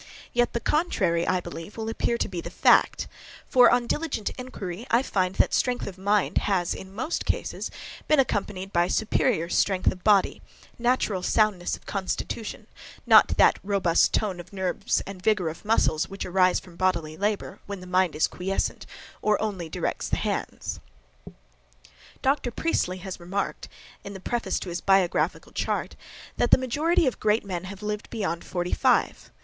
Yet 0.33 0.53
the 0.53 0.59
contrary, 0.59 1.27
I 1.27 1.39
believe, 1.41 1.77
will 1.77 1.87
appear 1.87 2.17
to 2.17 2.27
be 2.27 2.41
the 2.41 2.49
fact; 2.49 3.07
for, 3.47 3.69
on 3.69 3.85
diligent 3.85 4.31
inquiry, 4.31 4.87
I 4.89 5.03
find 5.03 5.35
that 5.35 5.53
strength 5.53 5.85
of 5.85 5.99
mind 5.99 6.39
has, 6.39 6.73
in 6.73 6.91
most 6.95 7.23
cases, 7.23 7.69
been 8.07 8.19
accompanied 8.19 8.73
by 8.73 8.87
superior 8.87 9.47
strength 9.47 9.91
of 9.91 10.03
body, 10.03 10.41
natural 10.79 11.21
soundness 11.21 11.75
of 11.75 11.85
constitution, 11.85 12.65
not 13.05 13.27
that 13.37 13.59
robust 13.61 14.11
tone 14.11 14.39
of 14.39 14.51
nerves 14.51 15.01
and 15.05 15.21
vigour 15.21 15.49
of 15.49 15.63
muscles, 15.63 16.09
which 16.09 16.25
arise 16.25 16.59
from 16.59 16.77
bodily 16.77 17.15
labour, 17.15 17.59
when 17.67 17.79
the 17.79 17.85
mind 17.85 18.15
is 18.15 18.25
quiescent, 18.25 18.87
or 19.21 19.39
only 19.39 19.69
directs 19.69 20.09
the 20.09 20.17
hands. 20.17 20.79
Dr. 22.23 22.49
Priestley 22.49 22.97
has 22.97 23.19
remarked, 23.19 23.69
in 24.03 24.15
the 24.15 24.19
preface 24.19 24.59
to 24.61 24.69
his 24.69 24.81
biographical 24.81 25.51
chart, 25.51 25.95
that 26.37 26.49
the 26.49 26.57
majority 26.57 27.05
of 27.05 27.19
great 27.19 27.45
men 27.45 27.65
have 27.65 27.83
lived 27.83 28.09
beyond 28.09 28.43
forty 28.43 28.73
five. 28.73 29.29